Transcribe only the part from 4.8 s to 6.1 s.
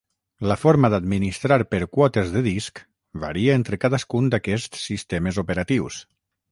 sistemes operatius.